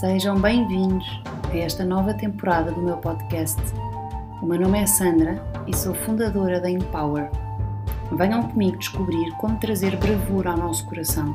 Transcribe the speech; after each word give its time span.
Sejam 0.00 0.38
bem-vindos 0.38 1.06
a 1.50 1.56
esta 1.56 1.82
nova 1.82 2.12
temporada 2.12 2.70
do 2.70 2.82
meu 2.82 2.98
podcast. 2.98 3.58
O 4.42 4.44
meu 4.44 4.60
nome 4.60 4.78
é 4.78 4.86
Sandra 4.86 5.42
e 5.66 5.74
sou 5.74 5.94
fundadora 5.94 6.60
da 6.60 6.68
Empower. 6.68 7.30
Venham 8.12 8.42
comigo 8.42 8.76
descobrir 8.76 9.30
como 9.38 9.58
trazer 9.58 9.96
bravura 9.96 10.50
ao 10.50 10.58
nosso 10.58 10.84
coração, 10.84 11.34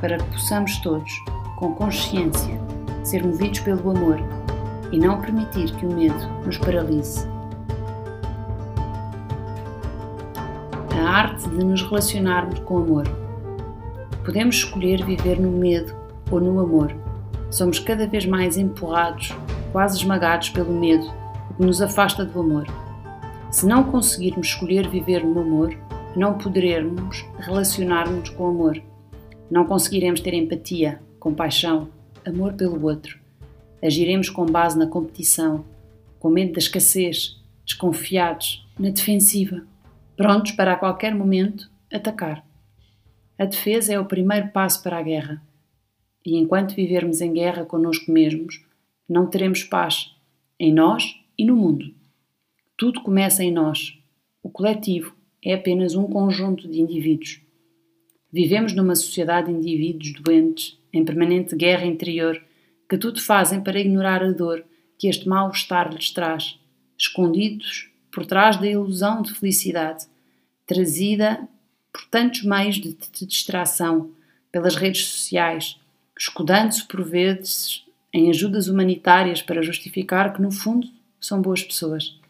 para 0.00 0.16
que 0.16 0.24
possamos 0.30 0.78
todos, 0.78 1.12
com 1.56 1.74
consciência, 1.74 2.58
ser 3.04 3.22
movidos 3.22 3.60
pelo 3.60 3.90
amor 3.90 4.18
e 4.90 4.98
não 4.98 5.20
permitir 5.20 5.70
que 5.76 5.84
o 5.84 5.92
medo 5.92 6.26
nos 6.46 6.56
paralise. 6.56 7.28
A 10.98 11.06
arte 11.06 11.50
de 11.50 11.62
nos 11.62 11.82
relacionarmos 11.82 12.60
com 12.60 12.78
amor. 12.78 13.04
Podemos 14.24 14.56
escolher 14.56 15.04
viver 15.04 15.38
no 15.38 15.50
medo 15.50 15.94
ou 16.30 16.40
no 16.40 16.60
amor 16.60 16.99
somos 17.50 17.78
cada 17.78 18.06
vez 18.06 18.24
mais 18.26 18.56
empurrados, 18.56 19.34
quase 19.72 19.98
esmagados 19.98 20.50
pelo 20.50 20.72
medo, 20.72 21.06
o 21.50 21.54
que 21.54 21.64
nos 21.64 21.82
afasta 21.82 22.24
do 22.24 22.40
amor. 22.40 22.66
Se 23.50 23.66
não 23.66 23.84
conseguirmos 23.84 24.48
escolher 24.48 24.88
viver 24.88 25.24
no 25.24 25.40
amor, 25.40 25.76
não 26.16 26.38
poderemos 26.38 27.24
relacionar-nos 27.38 28.30
com 28.30 28.44
o 28.44 28.48
amor. 28.48 28.82
Não 29.50 29.64
conseguiremos 29.64 30.20
ter 30.20 30.34
empatia, 30.34 31.00
compaixão, 31.18 31.88
amor 32.24 32.52
pelo 32.54 32.84
outro. 32.84 33.18
Agiremos 33.82 34.28
com 34.28 34.46
base 34.46 34.78
na 34.78 34.86
competição, 34.86 35.64
com 36.18 36.28
medo 36.28 36.52
da 36.52 36.58
escassez, 36.58 37.40
desconfiados, 37.64 38.66
na 38.78 38.90
defensiva, 38.90 39.62
prontos 40.16 40.52
para 40.52 40.74
a 40.74 40.76
qualquer 40.76 41.14
momento 41.14 41.70
atacar. 41.92 42.44
A 43.38 43.44
defesa 43.44 43.92
é 43.92 43.98
o 43.98 44.04
primeiro 44.04 44.48
passo 44.48 44.82
para 44.82 44.98
a 44.98 45.02
guerra. 45.02 45.42
E 46.24 46.36
enquanto 46.36 46.74
vivermos 46.74 47.20
em 47.20 47.32
guerra 47.32 47.64
conosco 47.64 48.10
mesmos, 48.10 48.64
não 49.08 49.26
teremos 49.26 49.62
paz 49.62 50.14
em 50.58 50.72
nós 50.72 51.16
e 51.36 51.44
no 51.44 51.56
mundo. 51.56 51.94
Tudo 52.76 53.00
começa 53.02 53.42
em 53.42 53.50
nós. 53.50 53.98
O 54.42 54.50
coletivo 54.50 55.14
é 55.42 55.54
apenas 55.54 55.94
um 55.94 56.04
conjunto 56.04 56.68
de 56.68 56.80
indivíduos. 56.80 57.40
Vivemos 58.32 58.74
numa 58.74 58.94
sociedade 58.94 59.48
de 59.48 59.58
indivíduos 59.58 60.12
doentes, 60.20 60.78
em 60.92 61.04
permanente 61.04 61.56
guerra 61.56 61.86
interior, 61.86 62.42
que 62.88 62.98
tudo 62.98 63.20
fazem 63.20 63.62
para 63.62 63.80
ignorar 63.80 64.22
a 64.22 64.30
dor 64.30 64.64
que 64.98 65.08
este 65.08 65.28
mal-estar 65.28 65.92
lhes 65.92 66.10
traz, 66.10 66.58
escondidos 66.96 67.90
por 68.12 68.26
trás 68.26 68.56
da 68.58 68.66
ilusão 68.66 69.22
de 69.22 69.32
felicidade, 69.32 70.06
trazida 70.66 71.48
por 71.92 72.04
tantos 72.06 72.42
meios 72.42 72.76
de, 72.76 72.94
de 72.94 73.26
distração, 73.26 74.10
pelas 74.52 74.76
redes 74.76 75.06
sociais, 75.06 75.80
escudando-se 76.20 76.84
por 76.84 77.02
vezes 77.02 77.82
em 78.12 78.28
ajudas 78.28 78.68
humanitárias 78.68 79.40
para 79.40 79.62
justificar 79.62 80.34
que, 80.34 80.42
no 80.42 80.52
fundo, 80.52 80.86
são 81.18 81.40
boas 81.40 81.62
pessoas. 81.62 82.20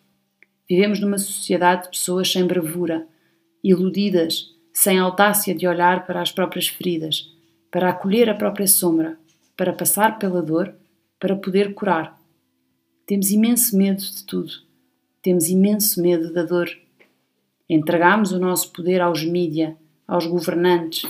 Vivemos 0.68 1.00
numa 1.00 1.18
sociedade 1.18 1.84
de 1.84 1.90
pessoas 1.90 2.30
sem 2.30 2.46
bravura, 2.46 3.04
iludidas, 3.64 4.54
sem 4.72 4.96
audácia 5.00 5.52
de 5.52 5.66
olhar 5.66 6.06
para 6.06 6.22
as 6.22 6.30
próprias 6.30 6.68
feridas, 6.68 7.34
para 7.68 7.90
acolher 7.90 8.30
a 8.30 8.34
própria 8.34 8.68
sombra, 8.68 9.18
para 9.56 9.72
passar 9.72 10.20
pela 10.20 10.40
dor, 10.40 10.72
para 11.18 11.34
poder 11.34 11.74
curar. 11.74 12.16
Temos 13.04 13.32
imenso 13.32 13.76
medo 13.76 14.00
de 14.00 14.24
tudo. 14.24 14.52
Temos 15.20 15.48
imenso 15.48 16.00
medo 16.00 16.32
da 16.32 16.44
dor. 16.44 16.70
Entregamos 17.68 18.30
o 18.30 18.38
nosso 18.38 18.70
poder 18.72 19.00
aos 19.00 19.24
mídia, 19.24 19.76
aos 20.06 20.26
governantes, 20.26 21.02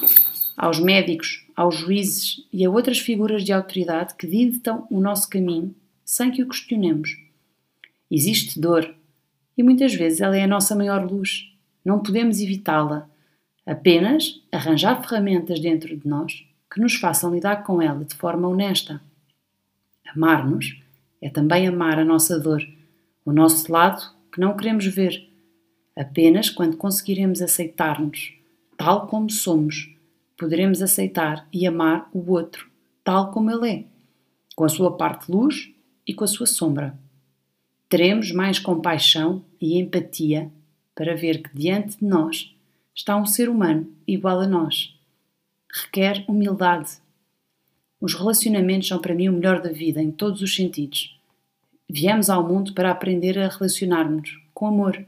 aos 0.61 0.79
médicos, 0.79 1.47
aos 1.57 1.75
juízes 1.75 2.47
e 2.53 2.67
a 2.67 2.71
outras 2.71 2.99
figuras 2.99 3.43
de 3.43 3.51
autoridade 3.51 4.15
que 4.15 4.27
ditam 4.27 4.87
o 4.91 5.01
nosso 5.01 5.31
caminho 5.31 5.75
sem 6.05 6.31
que 6.31 6.43
o 6.43 6.49
questionemos. 6.49 7.17
Existe 8.11 8.61
dor 8.61 8.95
e 9.57 9.63
muitas 9.63 9.95
vezes 9.95 10.21
ela 10.21 10.37
é 10.37 10.43
a 10.43 10.47
nossa 10.47 10.77
maior 10.77 11.11
luz. 11.11 11.51
Não 11.83 12.01
podemos 12.01 12.43
evitá-la, 12.43 13.09
apenas 13.65 14.43
arranjar 14.53 15.03
ferramentas 15.03 15.59
dentro 15.61 15.97
de 15.97 16.07
nós 16.07 16.45
que 16.71 16.79
nos 16.79 16.95
façam 16.95 17.33
lidar 17.35 17.65
com 17.65 17.81
ela 17.81 18.05
de 18.05 18.15
forma 18.15 18.47
honesta. 18.47 19.01
Amar-nos 20.15 20.79
é 21.23 21.31
também 21.31 21.67
amar 21.67 21.99
a 21.99 22.05
nossa 22.05 22.39
dor, 22.39 22.63
o 23.25 23.33
nosso 23.33 23.73
lado 23.73 24.03
que 24.31 24.39
não 24.39 24.55
queremos 24.55 24.85
ver, 24.85 25.27
apenas 25.97 26.51
quando 26.51 26.77
conseguiremos 26.77 27.41
aceitar-nos 27.41 28.35
tal 28.77 29.07
como 29.07 29.31
somos 29.31 29.99
poderemos 30.41 30.81
aceitar 30.81 31.47
e 31.53 31.67
amar 31.67 32.09
o 32.13 32.33
outro 32.33 32.71
tal 33.05 33.31
como 33.31 33.51
ele 33.51 33.69
é, 33.69 33.85
com 34.55 34.65
a 34.65 34.69
sua 34.69 34.97
parte 34.97 35.31
luz 35.31 35.71
e 36.07 36.15
com 36.15 36.25
a 36.25 36.29
sua 36.29 36.47
sombra. 36.47 36.99
Teremos 37.89 38.31
mais 38.31 38.59
compaixão 38.59 39.45
e 39.61 39.79
empatia 39.79 40.51
para 40.95 41.17
ver 41.17 41.43
que 41.43 41.51
diante 41.53 41.99
de 41.99 42.05
nós 42.05 42.55
está 42.95 43.17
um 43.17 43.27
ser 43.27 43.49
humano 43.49 43.93
igual 44.07 44.41
a 44.41 44.47
nós. 44.47 44.97
Requer 45.73 46.25
humildade. 46.29 46.99
Os 48.01 48.15
relacionamentos 48.15 48.89
são 48.89 49.01
para 49.01 49.15
mim 49.15 49.29
o 49.29 49.33
melhor 49.33 49.61
da 49.61 49.73
vida 49.73 50.01
em 50.01 50.11
todos 50.11 50.41
os 50.41 50.55
sentidos. 50.55 51.19
Viemos 51.89 52.31
ao 52.31 52.47
mundo 52.47 52.73
para 52.73 52.91
aprender 52.91 53.39
a 53.39 53.49
relacionar-nos 53.49 54.39
com 54.55 54.67
amor. 54.67 55.05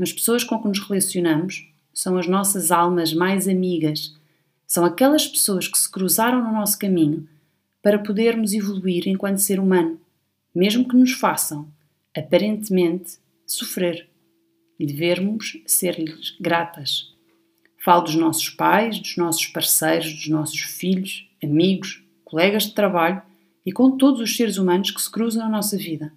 As 0.00 0.12
pessoas 0.12 0.44
com 0.44 0.60
que 0.60 0.68
nos 0.68 0.80
relacionamos 0.80 1.69
são 1.92 2.16
as 2.16 2.26
nossas 2.26 2.70
almas 2.70 3.12
mais 3.12 3.48
amigas, 3.48 4.14
são 4.66 4.84
aquelas 4.84 5.26
pessoas 5.26 5.66
que 5.66 5.76
se 5.76 5.90
cruzaram 5.90 6.44
no 6.44 6.52
nosso 6.52 6.78
caminho 6.78 7.28
para 7.82 7.98
podermos 7.98 8.52
evoluir 8.52 9.08
enquanto 9.08 9.38
ser 9.38 9.58
humano, 9.58 10.00
mesmo 10.54 10.86
que 10.88 10.96
nos 10.96 11.12
façam, 11.12 11.66
aparentemente, 12.16 13.18
sofrer 13.46 14.08
e 14.78 14.86
devermos 14.86 15.60
ser-lhes 15.66 16.36
gratas. 16.40 17.14
Falo 17.82 18.02
dos 18.02 18.14
nossos 18.14 18.48
pais, 18.50 18.98
dos 18.98 19.16
nossos 19.16 19.46
parceiros, 19.46 20.12
dos 20.12 20.28
nossos 20.28 20.60
filhos, 20.60 21.28
amigos, 21.42 22.02
colegas 22.24 22.64
de 22.64 22.74
trabalho 22.74 23.22
e 23.64 23.72
com 23.72 23.96
todos 23.96 24.20
os 24.20 24.36
seres 24.36 24.56
humanos 24.56 24.90
que 24.90 25.00
se 25.00 25.10
cruzam 25.10 25.42
na 25.42 25.48
nossa 25.48 25.76
vida. 25.76 26.12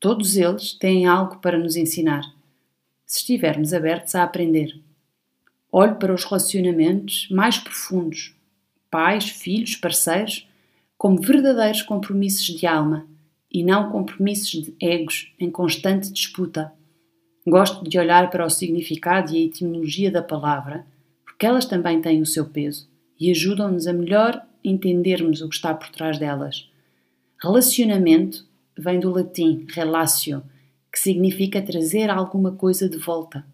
Todos 0.00 0.36
eles 0.36 0.72
têm 0.72 1.06
algo 1.06 1.38
para 1.38 1.58
nos 1.58 1.76
ensinar, 1.76 2.22
se 3.06 3.18
estivermos 3.18 3.72
abertos 3.72 4.14
a 4.14 4.22
aprender. 4.22 4.85
Olho 5.70 5.96
para 5.96 6.14
os 6.14 6.24
relacionamentos 6.24 7.28
mais 7.30 7.58
profundos, 7.58 8.34
pais, 8.90 9.28
filhos, 9.28 9.76
parceiros, 9.76 10.48
como 10.96 11.20
verdadeiros 11.20 11.82
compromissos 11.82 12.46
de 12.46 12.66
alma 12.66 13.06
e 13.52 13.62
não 13.62 13.90
compromissos 13.90 14.62
de 14.62 14.74
egos 14.80 15.32
em 15.38 15.50
constante 15.50 16.12
disputa. 16.12 16.72
Gosto 17.46 17.88
de 17.88 17.98
olhar 17.98 18.30
para 18.30 18.44
o 18.44 18.50
significado 18.50 19.32
e 19.32 19.36
a 19.36 19.46
etimologia 19.46 20.10
da 20.10 20.22
palavra, 20.22 20.86
porque 21.24 21.46
elas 21.46 21.66
também 21.66 22.00
têm 22.00 22.20
o 22.20 22.26
seu 22.26 22.46
peso 22.46 22.88
e 23.18 23.30
ajudam-nos 23.30 23.86
a 23.86 23.92
melhor 23.92 24.42
entendermos 24.64 25.40
o 25.40 25.48
que 25.48 25.54
está 25.54 25.72
por 25.74 25.88
trás 25.90 26.18
delas. 26.18 26.68
Relacionamento 27.40 28.46
vem 28.76 28.98
do 28.98 29.10
latim 29.10 29.66
relatio, 29.68 30.42
que 30.92 30.98
significa 30.98 31.62
trazer 31.62 32.10
alguma 32.10 32.52
coisa 32.52 32.88
de 32.88 32.96
volta, 32.96 33.46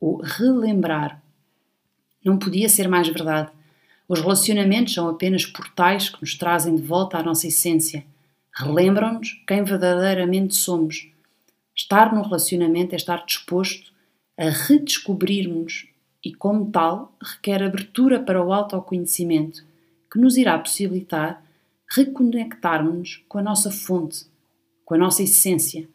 ou 0.00 0.20
relembrar, 0.22 1.22
não 2.26 2.36
podia 2.36 2.68
ser 2.68 2.88
mais 2.88 3.06
verdade. 3.08 3.50
Os 4.08 4.20
relacionamentos 4.20 4.92
são 4.92 5.08
apenas 5.08 5.46
portais 5.46 6.08
que 6.08 6.20
nos 6.20 6.34
trazem 6.34 6.74
de 6.74 6.82
volta 6.82 7.18
à 7.18 7.22
nossa 7.22 7.46
essência. 7.46 8.04
Relembram-nos 8.52 9.42
quem 9.46 9.62
verdadeiramente 9.62 10.54
somos. 10.54 11.08
Estar 11.74 12.12
no 12.12 12.22
relacionamento 12.22 12.94
é 12.94 12.96
estar 12.96 13.24
disposto 13.24 13.92
a 14.36 14.48
redescobrirmos 14.48 15.86
e, 16.24 16.34
como 16.34 16.70
tal, 16.70 17.14
requer 17.22 17.62
abertura 17.62 18.18
para 18.20 18.44
o 18.44 18.52
autoconhecimento, 18.52 19.64
que 20.10 20.18
nos 20.18 20.36
irá 20.36 20.58
possibilitar 20.58 21.42
reconectarmos 21.88 23.22
com 23.28 23.38
a 23.38 23.42
nossa 23.42 23.70
fonte, 23.70 24.26
com 24.84 24.94
a 24.94 24.98
nossa 24.98 25.22
essência, 25.22 25.88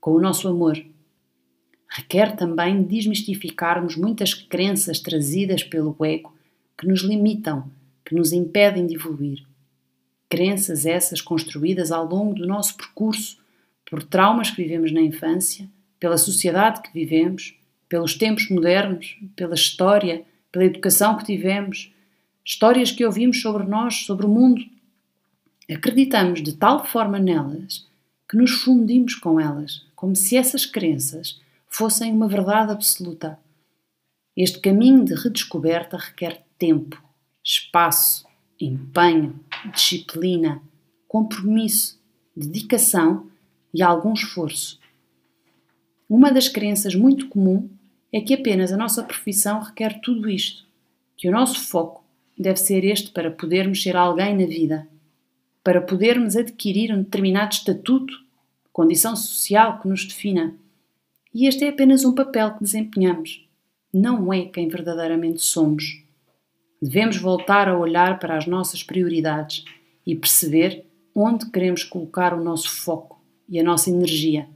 com 0.00 0.12
o 0.12 0.20
nosso 0.20 0.46
amor 0.48 0.78
requer 1.88 2.36
também 2.36 2.82
desmistificarmos 2.82 3.96
muitas 3.96 4.34
crenças 4.34 5.00
trazidas 5.00 5.62
pelo 5.62 5.96
ego 6.04 6.34
que 6.76 6.86
nos 6.86 7.00
limitam, 7.00 7.70
que 8.04 8.14
nos 8.14 8.32
impedem 8.32 8.86
de 8.86 8.94
evoluir. 8.94 9.44
Crenças 10.28 10.84
essas 10.84 11.22
construídas 11.22 11.90
ao 11.90 12.06
longo 12.06 12.34
do 12.34 12.46
nosso 12.46 12.76
percurso 12.76 13.38
por 13.88 14.02
traumas 14.02 14.50
que 14.50 14.62
vivemos 14.62 14.92
na 14.92 15.00
infância, 15.00 15.68
pela 15.98 16.18
sociedade 16.18 16.82
que 16.82 16.92
vivemos, 16.92 17.58
pelos 17.88 18.14
tempos 18.14 18.48
modernos, 18.50 19.18
pela 19.34 19.54
história, 19.54 20.24
pela 20.52 20.66
educação 20.66 21.16
que 21.16 21.24
tivemos, 21.24 21.92
histórias 22.44 22.92
que 22.92 23.04
ouvimos 23.04 23.40
sobre 23.40 23.64
nós, 23.64 24.04
sobre 24.04 24.26
o 24.26 24.28
mundo. 24.28 24.62
Acreditamos 25.70 26.42
de 26.42 26.52
tal 26.52 26.84
forma 26.84 27.18
nelas 27.18 27.86
que 28.28 28.36
nos 28.36 28.50
fundimos 28.62 29.14
com 29.14 29.40
elas, 29.40 29.86
como 29.96 30.14
se 30.14 30.36
essas 30.36 30.66
crenças 30.66 31.40
fossem 31.68 32.12
uma 32.12 32.28
verdade 32.28 32.72
absoluta. 32.72 33.38
Este 34.36 34.60
caminho 34.60 35.04
de 35.04 35.14
redescoberta 35.14 35.96
requer 35.96 36.44
tempo, 36.58 37.02
espaço, 37.44 38.26
empenho, 38.60 39.38
disciplina. 39.72 40.62
compromisso, 41.06 41.98
dedicação 42.36 43.30
e 43.72 43.82
algum 43.82 44.12
esforço. 44.12 44.78
Uma 46.08 46.30
das 46.30 46.48
crenças 46.48 46.94
muito 46.94 47.28
comum 47.28 47.68
é 48.12 48.20
que 48.20 48.34
apenas 48.34 48.72
a 48.72 48.76
nossa 48.76 49.02
profissão 49.02 49.60
requer 49.60 50.00
tudo 50.00 50.28
isto, 50.28 50.66
que 51.16 51.28
o 51.28 51.32
nosso 51.32 51.60
foco 51.60 52.04
deve 52.38 52.58
ser 52.58 52.84
este 52.84 53.10
para 53.10 53.30
podermos 53.30 53.82
ser 53.82 53.96
alguém 53.96 54.36
na 54.36 54.46
vida, 54.46 54.86
para 55.64 55.80
podermos 55.80 56.36
adquirir 56.36 56.92
um 56.92 57.02
determinado 57.02 57.54
estatuto, 57.54 58.14
condição 58.72 59.16
social 59.16 59.80
que 59.80 59.88
nos 59.88 60.04
defina. 60.04 60.54
E 61.34 61.46
este 61.46 61.64
é 61.64 61.68
apenas 61.68 62.04
um 62.04 62.14
papel 62.14 62.54
que 62.54 62.64
desempenhamos, 62.64 63.46
não 63.92 64.32
é 64.32 64.44
quem 64.44 64.68
verdadeiramente 64.68 65.42
somos. 65.42 66.02
Devemos 66.80 67.16
voltar 67.16 67.68
a 67.68 67.78
olhar 67.78 68.18
para 68.18 68.36
as 68.36 68.46
nossas 68.46 68.82
prioridades 68.82 69.64
e 70.06 70.14
perceber 70.14 70.84
onde 71.14 71.50
queremos 71.50 71.84
colocar 71.84 72.32
o 72.32 72.42
nosso 72.42 72.70
foco 72.70 73.20
e 73.48 73.58
a 73.58 73.62
nossa 73.64 73.90
energia. 73.90 74.48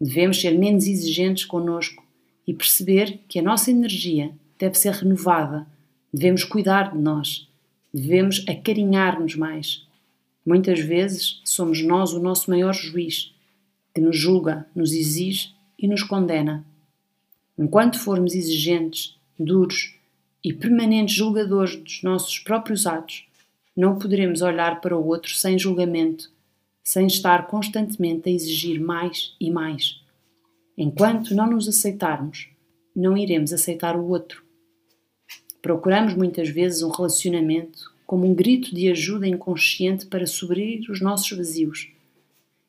Devemos 0.00 0.40
ser 0.40 0.58
menos 0.58 0.86
exigentes 0.86 1.44
conosco 1.44 2.04
e 2.46 2.54
perceber 2.54 3.20
que 3.28 3.38
a 3.38 3.42
nossa 3.42 3.70
energia 3.70 4.32
deve 4.58 4.76
ser 4.76 4.92
renovada. 4.94 5.66
Devemos 6.12 6.44
cuidar 6.44 6.92
de 6.92 6.98
nós. 6.98 7.48
Devemos 7.92 8.44
acarinhar-nos 8.48 9.36
mais. 9.36 9.86
Muitas 10.44 10.80
vezes 10.80 11.40
somos 11.44 11.82
nós 11.82 12.12
o 12.12 12.20
nosso 12.20 12.50
maior 12.50 12.72
juiz, 12.72 13.34
que 13.94 14.00
nos 14.00 14.16
julga, 14.16 14.66
nos 14.74 14.92
exige 14.92 15.54
e 15.82 15.88
nos 15.88 16.04
condena. 16.04 16.64
Enquanto 17.58 17.98
formos 17.98 18.34
exigentes, 18.34 19.18
duros 19.38 19.94
e 20.42 20.52
permanentes 20.52 21.14
julgadores 21.14 21.76
dos 21.76 22.02
nossos 22.02 22.38
próprios 22.38 22.86
atos, 22.86 23.26
não 23.76 23.98
poderemos 23.98 24.40
olhar 24.40 24.80
para 24.80 24.96
o 24.96 25.06
outro 25.06 25.34
sem 25.34 25.58
julgamento, 25.58 26.30
sem 26.84 27.06
estar 27.06 27.46
constantemente 27.48 28.28
a 28.28 28.32
exigir 28.32 28.80
mais 28.80 29.34
e 29.40 29.50
mais. 29.50 30.00
Enquanto 30.78 31.34
não 31.34 31.50
nos 31.50 31.68
aceitarmos, 31.68 32.48
não 32.94 33.16
iremos 33.16 33.52
aceitar 33.52 33.96
o 33.96 34.08
outro. 34.08 34.42
Procuramos 35.60 36.14
muitas 36.14 36.48
vezes 36.48 36.82
um 36.82 36.90
relacionamento 36.90 37.92
como 38.06 38.26
um 38.26 38.34
grito 38.34 38.74
de 38.74 38.90
ajuda 38.90 39.26
inconsciente 39.26 40.06
para 40.06 40.26
suprir 40.26 40.90
os 40.90 41.00
nossos 41.00 41.30
vazios. 41.36 41.90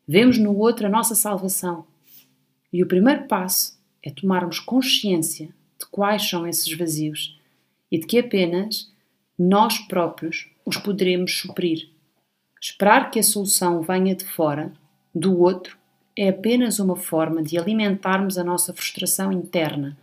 Vemos 0.07 0.38
no 0.38 0.56
outro 0.57 0.86
a 0.86 0.89
nossa 0.89 1.16
salvação. 1.16 1.86
E 2.73 2.81
o 2.81 2.87
primeiro 2.87 3.27
passo 3.27 3.79
é 4.01 4.09
tomarmos 4.09 4.59
consciência 4.59 5.49
de 5.79 5.85
quais 5.91 6.27
são 6.27 6.47
esses 6.47 6.75
vazios 6.75 7.39
e 7.91 7.99
de 7.99 8.07
que 8.07 8.17
apenas 8.17 8.91
nós 9.37 9.77
próprios 9.77 10.49
os 10.65 10.77
poderemos 10.77 11.37
suprir. 11.37 11.89
Esperar 12.59 13.11
que 13.11 13.19
a 13.19 13.23
solução 13.23 13.83
venha 13.83 14.15
de 14.15 14.25
fora, 14.25 14.73
do 15.13 15.39
outro, 15.39 15.77
é 16.17 16.29
apenas 16.29 16.79
uma 16.79 16.95
forma 16.95 17.43
de 17.43 17.59
alimentarmos 17.59 18.39
a 18.39 18.43
nossa 18.43 18.73
frustração 18.73 19.31
interna 19.31 19.95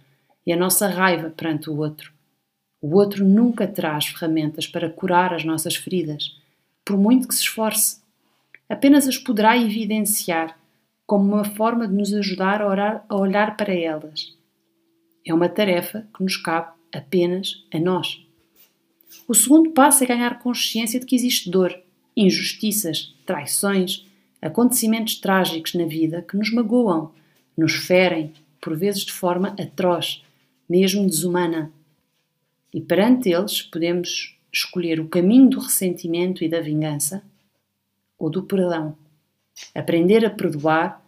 e 0.47 0.53
a 0.53 0.57
nossa 0.57 0.87
raiva 0.87 1.31
perante 1.31 1.69
o 1.69 1.77
outro. 1.77 2.13
O 2.81 2.97
outro 2.97 3.25
nunca 3.25 3.67
traz 3.67 4.07
ferramentas 4.07 4.67
para 4.67 4.89
curar 4.89 5.35
as 5.35 5.45
nossas 5.45 5.75
feridas, 5.75 6.37
por 6.85 6.97
muito 6.97 7.27
que 7.27 7.35
se 7.35 7.43
esforce. 7.43 8.01
Apenas 8.69 9.09
as 9.09 9.19
poderá 9.19 9.57
evidenciar 9.57 10.60
como 11.11 11.25
uma 11.25 11.45
forma 11.45 11.89
de 11.89 11.95
nos 11.95 12.15
ajudar 12.15 12.63
a, 12.63 12.69
orar, 12.69 13.05
a 13.09 13.17
olhar 13.17 13.57
para 13.57 13.75
elas. 13.75 14.33
É 15.27 15.35
uma 15.35 15.49
tarefa 15.49 16.07
que 16.17 16.23
nos 16.23 16.37
cabe 16.37 16.71
apenas 16.95 17.67
a 17.75 17.81
nós. 17.81 18.25
O 19.27 19.35
segundo 19.35 19.73
passo 19.73 20.05
é 20.05 20.07
ganhar 20.07 20.39
consciência 20.39 21.01
de 21.01 21.07
que 21.07 21.17
existe 21.17 21.51
dor, 21.51 21.77
injustiças, 22.17 23.13
traições, 23.27 24.07
acontecimentos 24.41 25.17
trágicos 25.17 25.75
na 25.75 25.85
vida 25.85 26.23
que 26.23 26.37
nos 26.37 26.53
magoam, 26.53 27.11
nos 27.57 27.75
ferem, 27.75 28.33
por 28.61 28.77
vezes 28.77 29.05
de 29.05 29.11
forma 29.11 29.49
atroz, 29.59 30.23
mesmo 30.69 31.05
desumana. 31.05 31.73
E 32.73 32.81
perante 32.81 33.31
eles 33.31 33.63
podemos 33.63 34.39
escolher 34.53 35.01
o 35.01 35.09
caminho 35.09 35.51
do 35.51 35.59
ressentimento 35.59 36.45
e 36.45 36.49
da 36.49 36.61
vingança 36.61 37.21
ou 38.17 38.31
do 38.31 38.45
perdão. 38.45 38.97
Aprender 39.75 40.25
a 40.25 40.31
perdoar 40.31 41.05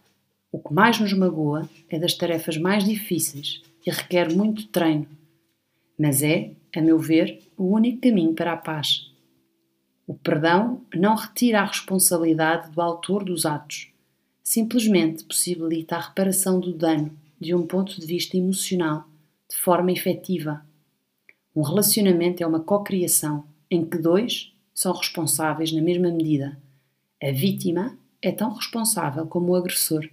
o 0.51 0.59
que 0.59 0.73
mais 0.73 0.99
nos 0.99 1.13
magoa 1.13 1.67
é 1.89 1.97
das 1.97 2.13
tarefas 2.13 2.57
mais 2.57 2.83
difíceis 2.83 3.61
e 3.85 3.91
requer 3.91 4.31
muito 4.33 4.67
treino, 4.67 5.07
mas 5.97 6.21
é, 6.21 6.51
a 6.75 6.81
meu 6.81 6.99
ver, 6.99 7.41
o 7.57 7.65
único 7.65 8.01
caminho 8.01 8.33
para 8.33 8.53
a 8.53 8.57
paz. 8.57 9.11
O 10.05 10.13
perdão 10.13 10.81
não 10.93 11.15
retira 11.15 11.61
a 11.61 11.65
responsabilidade 11.65 12.71
do 12.71 12.81
autor 12.81 13.23
dos 13.23 13.45
atos, 13.45 13.91
simplesmente 14.43 15.23
possibilita 15.23 15.95
a 15.95 16.01
reparação 16.01 16.59
do 16.59 16.73
dano 16.73 17.11
de 17.39 17.55
um 17.55 17.65
ponto 17.65 17.99
de 17.99 18.05
vista 18.05 18.37
emocional, 18.37 19.05
de 19.49 19.57
forma 19.57 19.91
efetiva. 19.91 20.65
Um 21.55 21.61
relacionamento 21.61 22.43
é 22.43 22.47
uma 22.47 22.59
cocriação 22.59 23.45
em 23.69 23.85
que 23.85 23.97
dois 23.97 24.53
são 24.73 24.93
responsáveis 24.93 25.71
na 25.71 25.81
mesma 25.81 26.09
medida. 26.09 26.57
A 27.21 27.31
vítima 27.31 27.97
é 28.23 28.31
tão 28.31 28.53
responsável 28.53 29.27
como 29.27 29.51
o 29.51 29.55
agressor. 29.55 30.09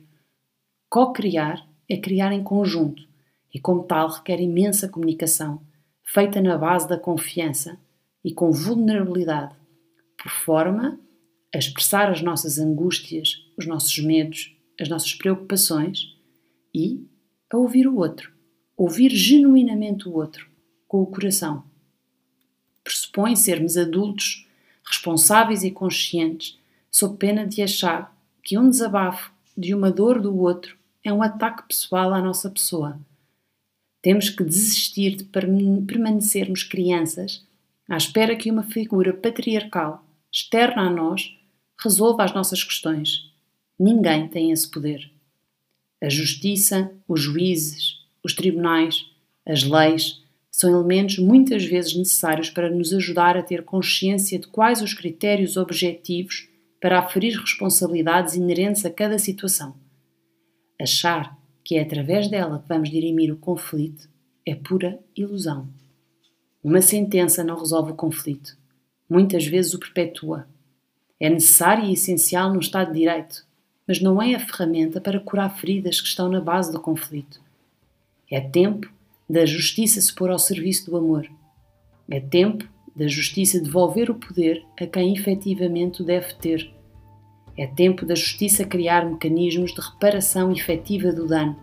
Co-criar 0.89 1.65
é 1.89 1.97
criar 1.97 2.33
em 2.33 2.43
conjunto 2.43 3.09
e, 3.55 3.61
como 3.61 3.85
tal, 3.85 4.09
requer 4.09 4.41
imensa 4.41 4.89
comunicação, 4.89 5.62
feita 6.03 6.41
na 6.41 6.59
base 6.59 6.89
da 6.89 6.99
confiança 6.99 7.79
e 8.25 8.35
com 8.35 8.51
vulnerabilidade 8.51 9.55
por 10.19 10.31
forma 10.31 10.99
a 11.55 11.59
expressar 11.59 12.11
as 12.11 12.21
nossas 12.21 12.59
angústias, 12.59 13.47
os 13.57 13.67
nossos 13.67 13.97
medos, 14.01 14.57
as 14.79 14.89
nossas 14.89 15.15
preocupações 15.15 16.17
e 16.75 17.07
a 17.49 17.57
ouvir 17.57 17.87
o 17.87 17.97
outro. 17.97 18.33
Ouvir 18.77 19.11
genuinamente 19.11 20.09
o 20.09 20.15
outro, 20.15 20.49
com 20.89 21.01
o 21.01 21.07
coração. 21.07 21.65
Pressupõe 22.83 23.37
sermos 23.37 23.77
adultos, 23.77 24.49
responsáveis 24.85 25.62
e 25.62 25.71
conscientes, 25.71 26.60
sob 26.91 27.17
pena 27.17 27.47
de 27.47 27.63
achar 27.63 28.15
que 28.43 28.59
um 28.59 28.69
desabafo 28.69 29.33
de 29.57 29.75
uma 29.75 29.91
dor 29.91 30.21
do 30.21 30.37
outro 30.37 30.77
é 31.05 31.13
um 31.13 31.23
ataque 31.23 31.69
pessoal 31.69 32.13
à 32.13 32.21
nossa 32.21 32.51
pessoa. 32.51 32.99
Temos 34.03 34.31
que 34.31 34.43
desistir 34.43 35.17
de 35.17 35.25
permanecermos 35.25 36.63
crianças 36.63 37.47
à 37.89 37.97
espera 37.97 38.37
que 38.37 38.51
uma 38.51 38.63
figura 38.63 39.13
patriarcal 39.13 40.05
externa 40.33 40.83
a 40.83 40.91
nós, 40.91 41.37
resolva 41.83 42.25
as 42.25 42.33
nossas 42.33 42.62
questões. 42.62 43.31
Ninguém 43.79 44.29
tem 44.29 44.53
esse 44.53 44.71
poder. 44.71 45.11
A 46.03 46.09
justiça, 46.09 46.93
os 47.09 47.21
juízes, 47.21 47.99
os 48.23 48.35
tribunais, 48.35 49.07
as 49.47 49.64
leis 49.64 50.23
são 50.50 50.71
elementos 50.71 51.19
muitas 51.19 51.64
vezes 51.64 51.97
necessários 51.97 52.50
para 52.50 52.71
nos 52.71 52.93
ajudar 52.93 53.37
a 53.37 53.43
ter 53.43 53.64
consciência 53.64 54.38
de 54.38 54.47
quais 54.47 54.83
os 54.83 54.95
critérios 54.95 55.57
objetivos 55.57 56.50
para 56.81 56.99
aferir 56.99 57.39
responsabilidades 57.39 58.35
inerentes 58.35 58.85
a 58.85 58.91
cada 58.91 59.19
situação. 59.19 59.75
Achar 60.81 61.39
que 61.63 61.77
é 61.77 61.83
através 61.83 62.29
dela 62.29 62.61
que 62.61 62.69
vamos 62.69 62.91
dirimir 62.91 63.33
o 63.33 63.37
conflito 63.37 64.09
é 64.47 64.55
pura 64.55 64.99
ilusão. 65.15 65.69
Uma 66.65 66.81
sentença 66.81 67.45
não 67.45 67.59
resolve 67.59 67.93
o 67.93 67.97
conflito 67.97 68.59
muitas 69.11 69.45
vezes 69.45 69.75
o 69.75 69.79
perpetua. 69.81 70.47
É 71.19 71.29
necessário 71.29 71.85
e 71.85 71.93
essencial 71.93 72.53
no 72.53 72.61
Estado 72.61 72.93
de 72.93 73.01
Direito, 73.01 73.45
mas 73.87 74.01
não 74.01 74.23
é 74.23 74.37
a 74.37 74.39
ferramenta 74.39 75.01
para 75.01 75.19
curar 75.19 75.59
feridas 75.59 76.01
que 76.01 76.07
estão 76.07 76.29
na 76.29 76.41
base 76.41 76.71
do 76.71 76.81
conflito. 76.81 77.41
É 78.31 78.41
tempo 78.41 78.91
da 79.29 79.45
justiça 79.45 80.01
se 80.01 80.15
pôr 80.15 80.31
ao 80.31 80.39
serviço 80.39 80.89
do 80.89 80.97
amor. 80.97 81.29
É 82.09 82.21
tempo 82.21 82.69
da 83.00 83.09
justiça 83.09 83.61
devolver 83.61 84.11
o 84.11 84.14
poder 84.14 84.64
a 84.80 84.87
quem 84.87 85.12
efetivamente 85.12 86.02
o 86.02 86.04
deve 86.04 86.35
ter. 86.35 86.73
É 87.59 87.66
tempo 87.66 88.07
da 88.07 88.14
justiça 88.14 88.64
criar 88.64 89.04
mecanismos 89.04 89.75
de 89.75 89.80
reparação 89.80 90.52
efetiva 90.52 91.12
do 91.12 91.26
dano. 91.26 91.57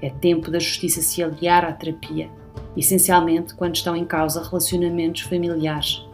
É 0.00 0.08
tempo 0.08 0.50
da 0.50 0.60
justiça 0.60 1.02
se 1.02 1.22
aliar 1.22 1.64
à 1.64 1.72
terapia, 1.72 2.30
essencialmente 2.76 3.54
quando 3.54 3.74
estão 3.74 3.96
em 3.96 4.04
causa 4.04 4.42
relacionamentos 4.42 5.22
familiares 5.22 6.08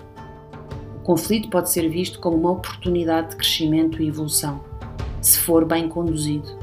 conflito 1.07 1.49
pode 1.49 1.71
ser 1.71 1.89
visto 1.89 2.19
como 2.19 2.37
uma 2.37 2.51
oportunidade 2.51 3.31
de 3.31 3.37
crescimento 3.37 4.03
e 4.03 4.09
evolução, 4.09 4.61
se 5.23 5.39
for 5.39 5.65
bem 5.65 5.89
conduzido. 5.89 6.59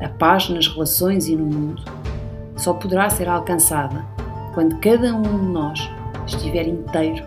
A 0.00 0.08
paz 0.08 0.48
nas 0.48 0.68
relações 0.68 1.26
e 1.26 1.34
no 1.34 1.44
mundo 1.44 1.82
só 2.56 2.74
poderá 2.74 3.10
ser 3.10 3.28
alcançada 3.28 4.06
quando 4.54 4.78
cada 4.78 5.12
um 5.16 5.22
de 5.22 5.52
nós 5.52 5.90
estiver 6.26 6.66
inteiro 6.66 7.24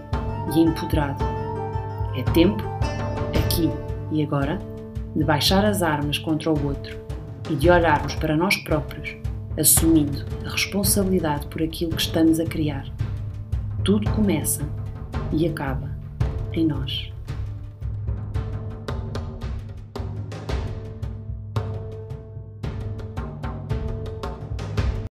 e 0.56 0.60
empoderado. 0.60 1.24
É 2.16 2.24
tempo, 2.32 2.64
aqui 3.46 3.70
e 4.12 4.24
agora, 4.24 4.60
de 5.16 5.24
baixar 5.24 5.66
as 5.66 5.82
armas 5.82 6.18
contra 6.18 6.52
o 6.52 6.68
outro 6.68 6.98
e 7.50 7.56
de 7.56 7.70
olharmos 7.70 8.16
para 8.16 8.36
nós 8.36 8.56
próprios, 8.58 9.16
assumindo 9.60 10.26
a 10.46 10.50
responsabilidade 10.50 11.48
por 11.48 11.62
aquilo 11.62 11.92
que 11.92 12.02
estamos 12.02 12.40
a 12.40 12.46
criar. 12.46 12.86
Tudo 13.84 14.10
começa 14.12 14.68
e 15.32 15.48
acaba 15.48 15.90
em 16.54 16.66
nós. 16.66 17.15